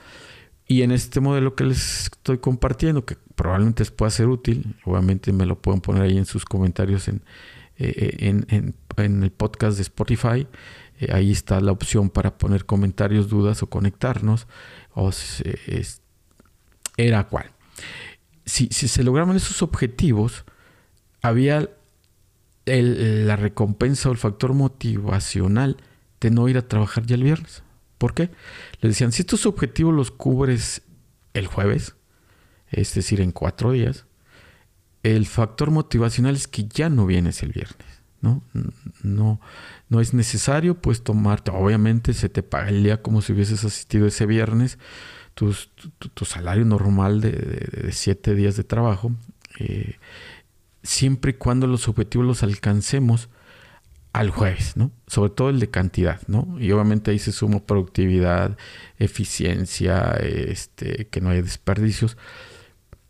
Y 0.72 0.80
en 0.80 0.90
este 0.90 1.20
modelo 1.20 1.54
que 1.54 1.64
les 1.64 2.04
estoy 2.04 2.38
compartiendo, 2.38 3.04
que 3.04 3.18
probablemente 3.34 3.82
les 3.82 3.90
pueda 3.90 4.10
ser 4.10 4.28
útil, 4.28 4.74
obviamente 4.86 5.30
me 5.30 5.44
lo 5.44 5.60
pueden 5.60 5.82
poner 5.82 6.04
ahí 6.04 6.16
en 6.16 6.24
sus 6.24 6.46
comentarios 6.46 7.08
en, 7.08 7.22
eh, 7.76 8.16
en, 8.20 8.74
en, 8.96 9.22
el 9.22 9.30
podcast 9.32 9.76
de 9.76 9.82
Spotify. 9.82 10.46
Eh, 10.98 11.08
ahí 11.12 11.30
está 11.30 11.60
la 11.60 11.72
opción 11.72 12.08
para 12.08 12.38
poner 12.38 12.64
comentarios, 12.64 13.28
dudas 13.28 13.62
o 13.62 13.66
conectarnos. 13.68 14.46
O 14.94 15.10
era 16.96 17.28
cual. 17.28 17.50
Si, 18.46 18.68
si, 18.70 18.88
se 18.88 19.04
lograban 19.04 19.36
esos 19.36 19.60
objetivos, 19.60 20.46
había 21.20 21.68
la 22.64 23.36
recompensa 23.36 24.08
o 24.08 24.12
el 24.12 24.18
factor 24.18 24.54
motivacional 24.54 25.76
de 26.18 26.30
no 26.30 26.48
ir 26.48 26.56
a 26.56 26.66
trabajar 26.66 27.04
ya 27.04 27.16
el 27.16 27.24
viernes. 27.24 27.62
¿Por 28.02 28.14
qué? 28.14 28.30
Le 28.80 28.88
decían, 28.88 29.12
si 29.12 29.22
estos 29.22 29.46
objetivos 29.46 29.94
los 29.94 30.10
cubres 30.10 30.82
el 31.34 31.46
jueves, 31.46 31.94
es 32.68 32.92
decir, 32.94 33.20
en 33.20 33.30
cuatro 33.30 33.70
días, 33.70 34.06
el 35.04 35.24
factor 35.24 35.70
motivacional 35.70 36.34
es 36.34 36.48
que 36.48 36.64
ya 36.64 36.88
no 36.88 37.06
vienes 37.06 37.44
el 37.44 37.52
viernes, 37.52 38.02
¿no? 38.20 38.42
No, 39.04 39.40
no 39.88 40.00
es 40.00 40.14
necesario 40.14 40.80
pues 40.80 41.04
tomarte, 41.04 41.52
obviamente 41.52 42.12
se 42.12 42.28
te 42.28 42.42
paga 42.42 42.70
el 42.70 42.82
día 42.82 43.02
como 43.02 43.22
si 43.22 43.34
hubieses 43.34 43.62
asistido 43.62 44.08
ese 44.08 44.26
viernes, 44.26 44.80
tu, 45.34 45.54
salario 46.24 46.64
normal 46.64 47.20
de, 47.20 47.88
siete 47.92 48.34
días 48.34 48.56
de 48.56 48.64
trabajo, 48.64 49.12
eh, 49.60 49.94
siempre 50.82 51.30
y 51.30 51.34
cuando 51.34 51.68
los 51.68 51.86
objetivos 51.86 52.26
los 52.26 52.42
alcancemos 52.42 53.28
al 54.12 54.30
jueves, 54.30 54.76
¿no? 54.76 54.92
Sobre 55.06 55.30
todo 55.30 55.50
el 55.50 55.58
de 55.60 55.70
cantidad, 55.70 56.20
¿no? 56.28 56.56
Y 56.60 56.70
obviamente 56.72 57.10
ahí 57.10 57.18
se 57.18 57.32
suma 57.32 57.60
productividad, 57.60 58.58
eficiencia, 58.98 60.12
este, 60.20 61.08
que 61.08 61.20
no 61.20 61.30
haya 61.30 61.42
desperdicios. 61.42 62.18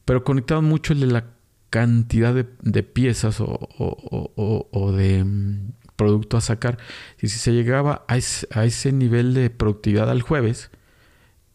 Pero 0.04 0.24
conectado 0.24 0.62
mucho 0.62 0.92
el 0.92 1.00
de 1.00 1.06
la 1.06 1.26
cantidad 1.70 2.34
de, 2.34 2.82
piezas 2.82 3.38
o, 3.40 4.92
de 4.96 5.24
mm, 5.24 5.72
producto 5.96 6.36
a 6.36 6.40
sacar. 6.40 6.78
Y 7.20 7.28
si 7.28 7.38
se 7.38 7.52
llegaba 7.52 8.04
a 8.08 8.16
ese, 8.16 8.92
nivel 8.92 9.34
de 9.34 9.50
productividad 9.50 10.10
al 10.10 10.22
jueves, 10.22 10.70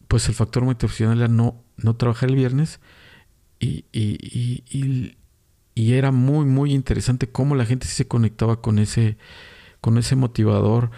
pues 0.08 0.28
el 0.28 0.34
factor 0.34 0.64
motivacional 0.64 1.18
era 1.18 1.28
no, 1.28 1.62
no 1.76 1.96
trabajar 1.96 2.30
el 2.30 2.36
viernes 2.36 2.80
y, 3.60 3.84
y 3.92 4.64
y 4.70 5.17
era 5.92 6.12
muy, 6.12 6.44
muy 6.44 6.72
interesante 6.72 7.28
cómo 7.28 7.54
la 7.54 7.64
gente 7.64 7.86
se 7.86 8.08
conectaba 8.08 8.60
con 8.60 8.78
ese, 8.78 9.16
con 9.80 9.98
ese 9.98 10.16
motivador, 10.16 10.90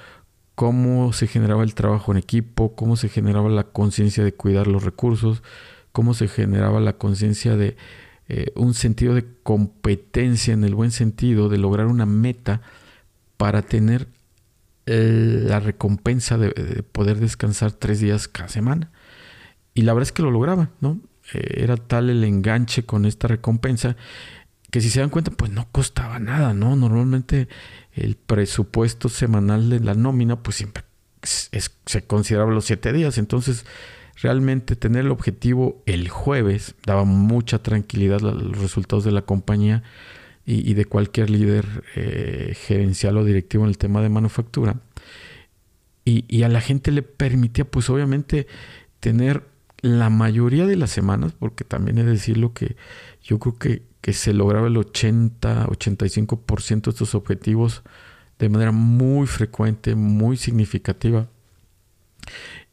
cómo 0.54 1.12
se 1.12 1.26
generaba 1.26 1.62
el 1.62 1.74
trabajo 1.74 2.12
en 2.12 2.18
equipo, 2.18 2.74
cómo 2.74 2.96
se 2.96 3.08
generaba 3.08 3.48
la 3.48 3.64
conciencia 3.64 4.24
de 4.24 4.34
cuidar 4.34 4.66
los 4.66 4.84
recursos, 4.84 5.42
cómo 5.92 6.14
se 6.14 6.28
generaba 6.28 6.80
la 6.80 6.94
conciencia 6.94 7.56
de 7.56 7.76
eh, 8.28 8.52
un 8.54 8.74
sentido 8.74 9.14
de 9.14 9.26
competencia 9.42 10.54
en 10.54 10.64
el 10.64 10.74
buen 10.74 10.92
sentido, 10.92 11.48
de 11.48 11.58
lograr 11.58 11.86
una 11.86 12.06
meta 12.06 12.62
para 13.36 13.62
tener 13.62 14.06
eh, 14.86 15.44
la 15.46 15.60
recompensa 15.60 16.38
de, 16.38 16.82
poder 16.84 17.18
descansar 17.18 17.72
tres 17.72 18.00
días 18.00 18.28
cada 18.28 18.48
semana. 18.48 18.90
Y 19.74 19.82
la 19.82 19.94
verdad 19.94 20.08
es 20.08 20.12
que 20.12 20.22
lo 20.22 20.30
lograba, 20.30 20.70
¿no? 20.80 21.00
Eh, 21.32 21.62
era 21.62 21.76
tal 21.76 22.10
el 22.10 22.24
enganche 22.24 22.84
con 22.84 23.04
esta 23.04 23.28
recompensa 23.28 23.96
que 24.70 24.80
si 24.80 24.90
se 24.90 25.00
dan 25.00 25.10
cuenta, 25.10 25.30
pues 25.30 25.50
no 25.50 25.68
costaba 25.70 26.18
nada, 26.18 26.54
¿no? 26.54 26.76
Normalmente 26.76 27.48
el 27.92 28.16
presupuesto 28.16 29.08
semanal 29.08 29.68
de 29.68 29.80
la 29.80 29.94
nómina, 29.94 30.42
pues 30.42 30.56
siempre 30.56 30.84
se 31.22 32.02
consideraba 32.06 32.52
los 32.52 32.64
siete 32.64 32.92
días. 32.92 33.18
Entonces, 33.18 33.66
realmente 34.22 34.76
tener 34.76 35.04
el 35.04 35.10
objetivo 35.10 35.82
el 35.86 36.08
jueves 36.08 36.74
daba 36.86 37.04
mucha 37.04 37.62
tranquilidad 37.62 38.20
a 38.20 38.32
los 38.32 38.58
resultados 38.58 39.04
de 39.04 39.12
la 39.12 39.22
compañía 39.22 39.82
y, 40.46 40.74
de 40.74 40.84
cualquier 40.84 41.30
líder 41.30 41.84
eh, 41.94 42.56
gerencial 42.66 43.16
o 43.18 43.24
directivo 43.24 43.62
en 43.64 43.70
el 43.70 43.78
tema 43.78 44.02
de 44.02 44.08
manufactura. 44.08 44.80
Y, 46.04 46.24
y 46.28 46.42
a 46.42 46.48
la 46.48 46.60
gente 46.60 46.90
le 46.90 47.02
permitía, 47.02 47.64
pues 47.64 47.88
obviamente, 47.88 48.48
tener 48.98 49.44
la 49.80 50.10
mayoría 50.10 50.66
de 50.66 50.76
las 50.76 50.90
semanas, 50.90 51.34
porque 51.38 51.62
también 51.62 51.98
he 51.98 52.04
de 52.04 52.12
decirlo 52.12 52.52
que 52.52 52.76
yo 53.22 53.38
creo 53.38 53.58
que 53.58 53.89
que 54.00 54.12
se 54.12 54.32
lograba 54.32 54.68
el 54.68 54.76
80-85% 54.76 56.82
de 56.82 56.90
estos 56.90 57.14
objetivos 57.14 57.82
de 58.38 58.48
manera 58.48 58.72
muy 58.72 59.26
frecuente, 59.26 59.94
muy 59.94 60.36
significativa. 60.36 61.28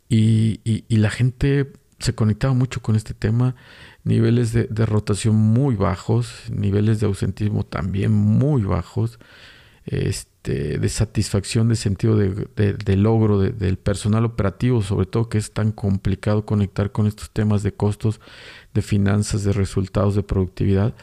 Y, 0.09 0.85
la 0.89 1.09
gente 1.09 1.71
se 1.99 2.15
conectaba 2.15 2.53
mucho 2.53 2.81
con 2.81 2.95
este 2.95 3.13
tema, 3.13 3.55
niveles 4.03 4.53
de, 4.53 4.85
rotación 4.85 5.35
muy 5.35 5.75
bajos, 5.75 6.43
niveles 6.49 6.99
de 6.99 7.07
ausentismo 7.07 7.65
también 7.65 8.13
muy 8.13 8.61
bajos, 8.61 9.19
este, 9.85 10.36
de 10.47 10.89
satisfacción, 10.89 11.69
de 11.69 11.75
sentido 11.75 12.15
de, 12.17 12.95
logro 12.95 13.39
del 13.39 13.77
personal 13.77 14.25
operativo, 14.25 14.81
sobre 14.81 15.05
todo 15.05 15.29
que 15.29 15.37
es 15.37 15.51
tan 15.51 15.71
complicado 15.71 16.45
conectar 16.45 16.91
con 16.91 17.07
estos 17.07 17.29
temas 17.31 17.63
de 17.63 17.73
costos 17.73 18.21
de 18.73 18.81
finanzas, 18.81 19.43
de 19.43 19.53
resultados, 19.53 20.15
de 20.15 20.23
productividad. 20.23 20.93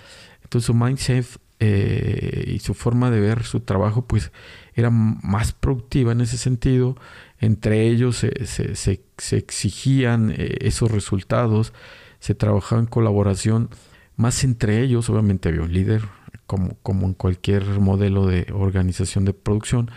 Entonces 0.43 0.67
su 0.67 0.75
mindset 0.75 1.27
eh, 1.61 2.53
y 2.55 2.59
su 2.59 2.75
forma 2.75 3.11
de 3.11 3.21
ver 3.21 3.45
su 3.45 3.61
trabajo 3.61 4.07
pues 4.07 4.33
era 4.75 4.91
más 4.91 5.53
productiva 5.53 6.13
en 6.13 6.21
ese 6.21 6.37
sentido. 6.37 6.97
Entre 7.39 7.87
ellos 7.87 8.17
se, 8.17 9.01
exigían 9.37 10.31
eh, 10.37 10.57
esos 10.61 10.91
resultados, 10.91 11.73
se 12.19 12.35
trabajaba 12.35 12.81
en 12.81 12.87
colaboración, 12.87 13.71
más 14.17 14.45
entre 14.45 14.81
ellos 14.81 15.11
obviamente 15.11 15.49
había 15.49 15.63
un 15.63 15.73
líder, 15.73 16.03
como, 16.47 16.77
como 16.83 17.07
en 17.07 17.15
cualquier 17.15 17.65
modelo 17.81 18.27
de 18.27 18.47
organización 18.53 19.25
de 19.25 19.33
producción, 19.35 19.91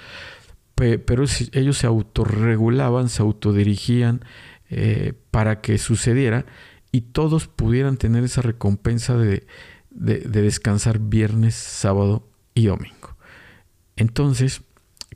pero 0.76 1.26
ellos 1.54 1.78
se 1.78 1.88
autorregulaban, 1.88 3.10
se 3.10 3.24
autodirigían 3.24 4.22
eh, 4.70 5.14
para 5.32 5.62
que 5.62 5.78
sucediera 5.78 6.46
y 6.92 7.02
todos 7.02 7.48
pudieran 7.48 7.98
tener 7.98 8.24
esa 8.24 8.42
recompensa 8.42 9.18
de, 9.18 9.48
descansar 9.90 11.00
viernes, 11.00 11.56
sábado 11.56 12.28
y 12.54 12.68
domingo. 12.68 13.16
Entonces, 13.96 14.62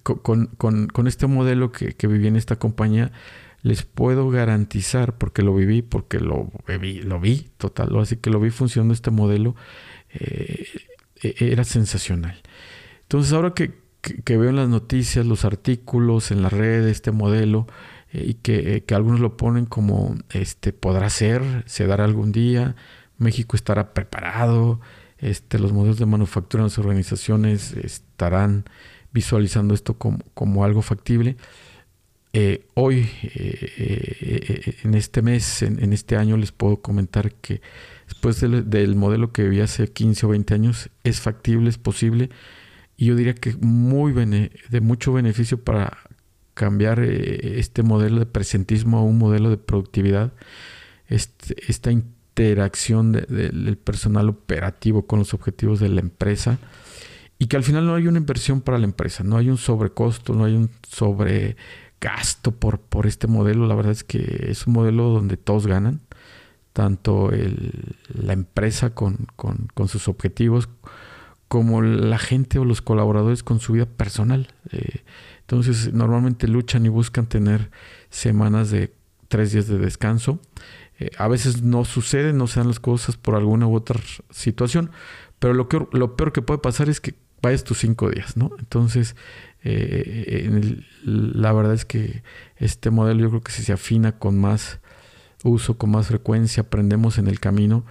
con, 0.02 1.08
este 1.08 1.28
modelo 1.28 1.72
que, 1.72 2.08
viví 2.08 2.28
en 2.28 2.38
esta 2.38 2.56
compañía, 2.56 3.12
les 3.62 3.84
puedo 3.84 4.30
garantizar, 4.32 5.18
porque 5.20 5.44
lo 5.44 5.54
viví, 5.54 5.84
porque 5.84 6.20
lo 6.20 6.50
lo 6.68 7.20
vi 7.20 7.52
total, 7.58 7.96
así 8.00 8.18
que 8.18 8.32
lo 8.32 8.40
vi 8.40 8.50
funcionando 8.50 8.94
este 8.94 9.12
modelo, 9.12 9.56
eh, 10.14 10.66
era 11.22 11.64
sensacional. 11.64 12.42
Entonces, 13.04 13.34
ahora 13.34 13.54
que, 13.54 13.82
que, 14.02 14.38
veo 14.38 14.50
en 14.50 14.56
las 14.56 14.70
noticias, 14.70 15.26
los 15.26 15.46
artículos 15.46 16.32
en 16.32 16.42
la 16.42 16.50
red 16.50 16.84
de 16.86 16.92
este 16.92 17.12
modelo, 17.12 17.68
eh, 18.12 18.26
y 18.26 18.38
eh, 18.52 18.84
que, 18.86 18.96
algunos 18.96 19.20
lo 19.20 19.38
ponen 19.38 19.66
como 19.66 20.16
este 20.32 20.74
podrá 20.74 21.10
ser, 21.10 21.64
se 21.66 21.86
dará 21.88 22.06
algún 22.06 22.32
día, 22.32 22.76
México 23.18 23.56
estará 23.56 23.94
preparado, 23.94 24.82
este, 25.18 25.60
los 25.60 25.72
modelos 25.72 26.00
de 26.00 26.06
manufactura 26.06 26.62
en 26.62 26.66
las 26.68 26.80
organizaciones 26.80 27.74
estarán 27.74 28.66
visualizando 29.14 29.74
esto 29.74 29.98
como, 29.98 30.66
algo 30.66 30.82
factible. 30.82 31.38
Eh, 32.34 32.66
hoy, 32.76 33.10
en 34.84 34.94
este 34.96 35.22
mes, 35.22 35.62
en, 35.62 35.94
este 35.94 36.16
año, 36.16 36.38
les 36.38 36.52
puedo 36.52 36.82
comentar 36.82 37.34
que 37.34 37.62
después 38.12 38.42
del, 38.42 38.96
modelo 38.96 39.32
que 39.32 39.48
vi 39.48 39.62
hace 39.62 39.88
15 39.88 40.26
o 40.26 40.30
20 40.30 40.54
años, 40.54 40.90
es 41.06 41.22
factible, 41.22 41.70
es 41.70 41.78
posible, 41.78 42.30
y 42.98 43.06
yo 43.06 43.16
diría 43.16 43.34
que 43.34 43.56
muy 43.62 44.12
de 44.14 44.82
mucho 44.82 45.14
beneficio 45.14 45.64
para 45.64 45.98
cambiar 46.54 47.00
eh, 47.00 47.60
este 47.60 47.84
modelo 47.84 48.20
de 48.20 48.26
presentismo 48.26 48.98
a 48.98 49.04
un 49.04 49.18
modelo 49.18 49.50
de 49.50 49.58
productividad, 49.58 50.34
este, 51.08 51.56
esta 51.72 51.90
interacción 51.90 53.14
del 53.14 53.78
personal 53.78 54.28
operativo 54.28 55.08
con 55.08 55.20
los 55.20 55.34
objetivos 55.34 55.80
de 55.80 55.90
la 55.90 56.02
empresa 56.02 56.60
y 57.40 57.48
que 57.48 57.56
al 57.56 57.64
final 57.64 57.88
no 57.88 57.96
hay 57.96 58.08
una 58.08 58.20
inversión 58.20 58.60
para 58.60 58.78
la 58.78 58.86
empresa, 58.86 59.24
no 59.24 59.38
hay 59.38 59.50
un 59.50 59.58
sobrecosto, 59.58 60.34
no 60.34 60.44
hay 60.44 60.56
un 60.56 60.70
sobregasto 60.88 62.52
por, 62.52 62.80
por 62.82 63.08
este 63.08 63.28
modelo. 63.28 63.66
La 63.68 63.76
verdad 63.76 63.94
es 63.94 64.04
que 64.04 64.48
es 64.50 64.68
un 64.68 64.74
modelo 64.74 65.10
donde 65.10 65.38
todos 65.38 65.66
ganan, 65.66 66.02
tanto 66.74 67.32
la 68.14 68.34
empresa 68.34 68.94
con, 68.94 69.28
con 69.36 69.88
sus 69.88 70.08
objetivos 70.08 70.70
como 71.52 71.82
la 71.82 72.18
gente 72.18 72.60
o 72.60 72.64
los 72.64 72.82
colaboradores 72.82 73.44
con 73.44 73.60
su 73.60 73.74
vida 73.74 73.86
personal. 73.86 74.48
Eh, 74.72 75.04
entonces 75.42 75.92
normalmente 75.92 76.48
luchan 76.48 76.86
y 76.86 76.88
buscan 76.88 77.28
tener 77.28 77.72
semanas 78.10 78.72
de 78.72 78.94
tres 79.28 79.52
días 79.52 79.68
de 79.68 79.78
descanso. 79.78 80.40
Eh, 80.98 81.10
a 81.18 81.28
veces 81.28 81.62
no 81.62 81.84
sucede, 81.84 82.32
no 82.32 82.48
se 82.48 82.62
dan 82.62 82.70
las 82.70 82.80
cosas 82.80 83.18
por 83.18 83.36
alguna 83.36 83.68
u 83.68 83.76
otra 83.76 84.00
situación, 84.30 84.92
pero 85.40 85.54
lo 85.54 85.68
peor 86.16 86.32
que 86.32 86.42
puede 86.42 86.60
pasar 86.60 86.88
es 86.88 87.02
que 87.02 87.16
vayas 87.42 87.66
tus 87.66 87.80
cinco 87.80 88.10
días, 88.10 88.38
¿no? 88.38 88.52
Entonces, 88.58 89.18
eh, 89.62 90.82
la 91.04 91.52
verdad 91.52 91.74
es 91.74 91.84
que 91.84 92.24
este 92.56 92.92
modelo 92.92 93.20
yo 93.24 93.30
creo 93.30 93.42
que 93.42 93.52
si 93.52 93.64
se 93.64 93.74
afina 93.74 94.14
con 94.14 94.40
más 94.40 94.80
uso, 95.44 95.78
con 95.78 95.92
más 95.92 96.08
frecuencia, 96.08 96.64
aprendemos 96.64 97.18
en 97.18 97.28
el 97.28 97.40
camino, 97.40 97.86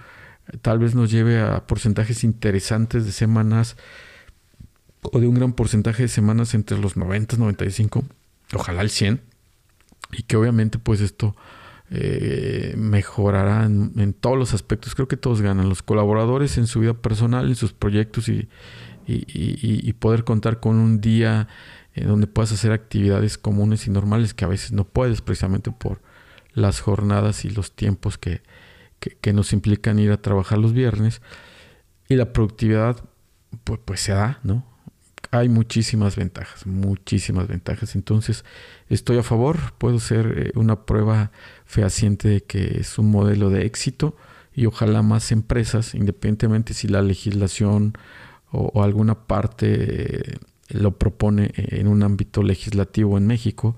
tal 0.61 0.79
vez 0.79 0.95
nos 0.95 1.11
lleve 1.11 1.41
a 1.41 1.65
porcentajes 1.67 2.23
interesantes 2.23 3.05
de 3.05 3.11
semanas 3.11 3.77
o 5.01 5.19
de 5.19 5.27
un 5.27 5.35
gran 5.35 5.53
porcentaje 5.53 6.03
de 6.03 6.09
semanas 6.09 6.53
entre 6.53 6.77
los 6.77 6.97
90, 6.97 7.37
95, 7.37 8.03
ojalá 8.53 8.81
el 8.81 8.89
100, 8.89 9.21
y 10.11 10.23
que 10.23 10.35
obviamente 10.35 10.77
pues 10.79 11.01
esto 11.01 11.35
eh, 11.89 12.73
mejorará 12.77 13.65
en, 13.65 14.13
todos 14.13 14.37
los 14.37 14.53
aspectos. 14.53 14.95
Creo 14.95 15.07
que 15.07 15.17
todos 15.17 15.41
ganan, 15.41 15.69
los 15.69 15.81
colaboradores 15.83 16.57
en 16.57 16.67
su 16.67 16.79
vida 16.79 16.93
personal, 16.93 17.49
en 17.49 17.55
sus 17.55 17.73
proyectos 17.73 18.29
y, 18.29 18.47
y, 19.07 19.93
poder 19.93 20.23
contar 20.23 20.59
con 20.59 20.77
un 20.77 21.01
día 21.01 21.47
en 21.93 22.07
donde 22.07 22.27
puedas 22.27 22.51
hacer 22.53 22.71
actividades 22.71 23.37
comunes 23.37 23.87
y 23.87 23.91
normales 23.91 24.33
que 24.33 24.45
a 24.45 24.47
veces 24.47 24.71
no 24.71 24.85
puedes 24.85 25.21
precisamente 25.21 25.71
por 25.71 25.99
las 26.53 26.79
jornadas 26.79 27.45
y 27.45 27.49
los 27.49 27.75
tiempos 27.75 28.17
que, 28.17 28.41
que, 28.99 29.33
nos 29.33 29.53
implican 29.53 29.99
ir 29.99 30.11
a 30.11 30.21
trabajar 30.21 30.57
los 30.57 30.73
viernes. 30.73 31.21
Y 32.09 32.15
la 32.15 32.33
productividad, 32.33 33.03
pues, 33.63 33.79
pues 33.83 34.01
se 34.01 34.13
da, 34.13 34.39
¿no? 34.43 34.65
Hay 35.31 35.47
muchísimas 35.47 36.17
ventajas, 36.17 36.65
muchísimas 36.67 37.47
ventajas. 37.47 37.95
Entonces, 37.95 38.43
estoy 38.89 39.17
a 39.17 39.23
favor, 39.23 39.57
puedo 39.77 39.99
ser 39.99 40.33
eh, 40.37 40.51
una 40.55 40.85
prueba 40.85 41.31
fehaciente 41.65 42.27
de 42.27 42.41
que 42.41 42.79
es 42.79 42.97
un 42.97 43.11
modelo 43.11 43.49
de 43.49 43.65
éxito 43.65 44.17
y 44.53 44.65
ojalá 44.65 45.01
más 45.01 45.31
empresas, 45.31 45.95
independientemente 45.95 46.73
si 46.73 46.87
la 46.87 47.01
legislación 47.01 47.93
o, 48.51 48.83
alguna 48.83 49.15
parte 49.27 50.33
eh, 50.33 50.37
lo 50.69 50.97
propone 50.97 51.51
en 51.55 51.87
un 51.87 52.03
ámbito 52.03 52.43
legislativo 52.43 53.17
en 53.17 53.27
México, 53.27 53.77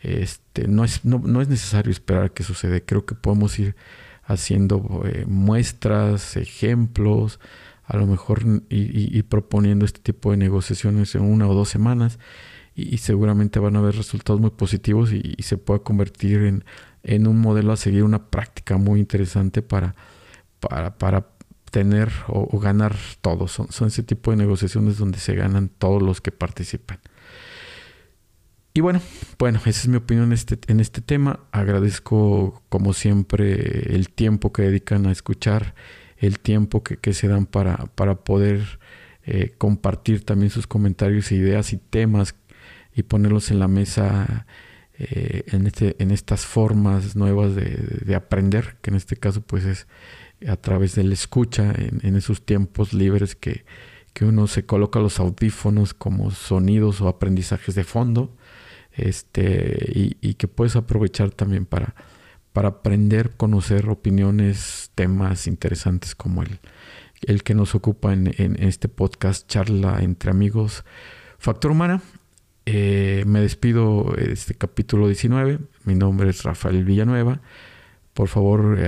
este, 0.00 0.66
no, 0.68 0.84
es, 0.84 1.04
no, 1.04 1.18
no 1.18 1.40
es 1.40 1.48
necesario 1.48 1.90
esperar 1.90 2.32
que 2.32 2.42
suceda. 2.42 2.80
Creo 2.80 3.04
que 3.04 3.14
podemos 3.14 3.58
ir 3.58 3.76
haciendo 4.24 5.02
eh, 5.06 5.24
muestras, 5.26 6.36
ejemplos, 6.36 7.40
a 7.84 7.96
lo 7.96 8.06
mejor 8.06 8.42
y, 8.68 9.20
proponiendo 9.24 9.84
este 9.84 9.98
tipo 10.00 10.30
de 10.30 10.36
negociaciones 10.36 11.16
en 11.16 11.22
una 11.22 11.48
o 11.48 11.54
dos 11.54 11.68
semanas 11.68 12.20
y, 12.76 12.98
seguramente 12.98 13.58
van 13.58 13.74
a 13.74 13.80
haber 13.80 13.96
resultados 13.96 14.40
muy 14.40 14.50
positivos 14.50 15.12
y, 15.12 15.34
se 15.42 15.58
puede 15.58 15.82
convertir 15.82 16.42
en, 16.42 16.64
en, 17.02 17.26
un 17.26 17.40
modelo 17.40 17.72
a 17.72 17.76
seguir, 17.76 18.04
una 18.04 18.30
práctica 18.30 18.76
muy 18.76 19.00
interesante 19.00 19.60
para, 19.60 19.96
para, 20.60 20.96
para 20.98 21.26
tener 21.72 22.12
o, 22.28 22.58
ganar 22.60 22.94
todos. 23.22 23.50
Son, 23.50 23.72
son 23.72 23.88
ese 23.88 24.04
tipo 24.04 24.30
de 24.30 24.36
negociaciones 24.36 24.96
donde 24.98 25.18
se 25.18 25.34
ganan 25.34 25.68
todos 25.68 26.00
los 26.00 26.20
que 26.20 26.30
participan. 26.30 27.00
Y 28.72 28.80
bueno, 28.80 29.00
bueno, 29.38 29.58
esa 29.66 29.80
es 29.80 29.88
mi 29.88 29.96
opinión 29.96 30.26
en 30.26 30.32
este, 30.32 30.58
en 30.68 30.78
este 30.78 31.00
tema. 31.00 31.40
Agradezco 31.50 32.62
como 32.68 32.92
siempre 32.92 33.94
el 33.94 34.10
tiempo 34.10 34.52
que 34.52 34.62
dedican 34.62 35.06
a 35.06 35.12
escuchar, 35.12 35.74
el 36.18 36.38
tiempo 36.38 36.84
que, 36.84 37.12
se 37.12 37.26
dan 37.26 37.46
para, 37.46 37.86
para 37.96 38.22
poder 38.22 38.78
eh, 39.24 39.54
compartir 39.58 40.24
también 40.24 40.50
sus 40.50 40.68
comentarios 40.68 41.32
e 41.32 41.36
ideas 41.36 41.72
y 41.72 41.78
temas 41.78 42.36
y 42.94 43.02
ponerlos 43.02 43.50
en 43.50 43.58
la 43.58 43.66
mesa 43.66 44.46
eh, 44.98 45.44
en, 45.48 45.66
este, 45.66 45.96
en 46.00 46.12
estas 46.12 46.46
formas 46.46 47.16
nuevas 47.16 47.56
de, 47.56 48.14
aprender, 48.14 48.76
que 48.82 48.90
en 48.90 48.96
este 48.96 49.16
caso 49.16 49.40
pues 49.40 49.64
es 49.64 49.88
a 50.46 50.56
través 50.56 50.94
de 50.94 51.02
la 51.02 51.14
escucha, 51.14 51.72
en, 51.76 52.00
en 52.02 52.16
esos 52.16 52.46
tiempos 52.46 52.92
libres 52.92 53.34
que, 53.34 53.64
que 54.12 54.24
uno 54.24 54.46
se 54.46 54.64
coloca 54.64 55.00
los 55.00 55.18
audífonos 55.18 55.92
como 55.92 56.30
sonidos 56.30 57.00
o 57.00 57.08
aprendizajes 57.08 57.74
de 57.74 57.84
fondo 57.84 58.36
este, 58.92 60.14
y, 60.20 60.34
que 60.34 60.48
puedes 60.48 60.76
aprovechar 60.76 61.30
también 61.30 61.66
para, 61.66 61.94
para 62.52 62.68
aprender, 62.68 63.32
conocer 63.36 63.88
opiniones, 63.88 64.90
temas 64.94 65.46
interesantes 65.46 66.14
como 66.14 66.42
el, 66.42 66.60
el 67.22 67.42
que 67.42 67.54
nos 67.54 67.74
ocupa 67.74 68.12
en, 68.12 68.56
este 68.58 68.88
podcast, 68.88 69.48
charla 69.48 70.02
entre 70.02 70.30
amigos, 70.30 70.84
Factor 71.38 71.70
Humana. 71.70 72.02
Eh, 72.66 73.24
me 73.26 73.40
despido 73.40 74.14
de 74.16 74.32
este 74.32 74.54
capítulo 74.54 75.06
19. 75.06 75.58
Mi 75.84 75.94
nombre 75.94 76.30
es 76.30 76.42
Rafael 76.42 76.84
Villanueva. 76.84 77.40
Por 78.12 78.28
favor, 78.28 78.78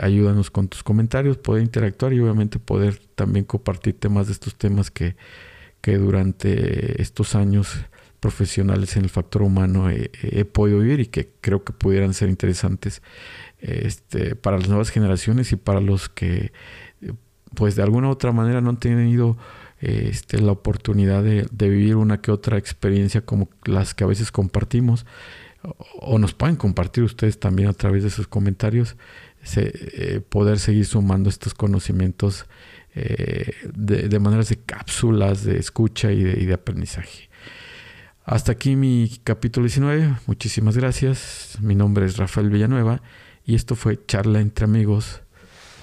ayúdanos 0.00 0.50
con 0.50 0.68
tus 0.68 0.82
comentarios, 0.82 1.38
poder 1.38 1.62
interactuar 1.62 2.12
y 2.12 2.20
obviamente 2.20 2.58
poder 2.58 2.98
también 3.14 3.44
compartir 3.44 3.94
temas 3.94 4.26
de 4.26 4.32
estos 4.32 4.56
temas 4.56 4.90
que, 4.90 5.16
que 5.80 5.96
durante 5.96 7.00
estos 7.00 7.34
años 7.34 7.76
profesionales 8.20 8.96
en 8.96 9.04
el 9.04 9.10
factor 9.10 9.42
humano 9.42 9.90
he, 9.90 10.44
podido 10.44 10.80
vivir 10.80 11.00
y 11.00 11.06
que 11.06 11.30
creo 11.40 11.64
que 11.64 11.72
pudieran 11.72 12.14
ser 12.14 12.28
interesantes 12.28 13.02
este, 13.60 14.34
para 14.34 14.58
las 14.58 14.68
nuevas 14.68 14.90
generaciones 14.90 15.52
y 15.52 15.56
para 15.56 15.80
los 15.80 16.08
que 16.08 16.52
pues 17.54 17.76
de 17.76 17.82
alguna 17.82 18.08
u 18.08 18.10
otra 18.10 18.32
manera 18.32 18.60
no 18.60 18.70
han 18.70 18.78
tenido 18.78 19.36
este, 19.80 20.40
la 20.40 20.52
oportunidad 20.52 21.22
de, 21.22 21.46
vivir 21.50 21.96
una 21.96 22.20
que 22.20 22.30
otra 22.30 22.58
experiencia 22.58 23.20
como 23.20 23.48
las 23.64 23.94
que 23.94 24.04
a 24.04 24.08
veces 24.08 24.32
compartimos 24.32 25.06
o, 26.00 26.18
nos 26.18 26.34
pueden 26.34 26.56
compartir 26.56 27.04
ustedes 27.04 27.38
también 27.38 27.68
a 27.68 27.72
través 27.72 28.02
de 28.02 28.10
sus 28.10 28.28
comentarios 28.28 28.96
eh, 29.56 30.20
poder 30.28 30.58
seguir 30.58 30.84
sumando 30.86 31.28
estos 31.28 31.54
conocimientos 31.54 32.46
eh, 32.94 33.52
de, 33.72 34.18
maneras 34.18 34.48
de 34.48 34.56
cápsulas 34.56 35.44
de 35.44 35.58
escucha 35.58 36.10
y 36.10 36.46
de 36.46 36.54
aprendizaje. 36.54 37.28
Hasta 38.30 38.52
aquí 38.52 38.76
mi 38.76 39.10
capítulo 39.24 39.64
19. 39.64 40.16
Muchísimas 40.26 40.76
gracias. 40.76 41.56
Mi 41.62 41.74
nombre 41.74 42.04
es 42.04 42.18
Rafael 42.18 42.50
Villanueva 42.50 43.00
y 43.46 43.54
esto 43.54 43.74
fue 43.74 44.04
Charla 44.04 44.40
entre 44.40 44.66
amigos, 44.66 45.22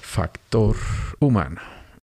Factor 0.02 0.76
Humano. 1.20 1.75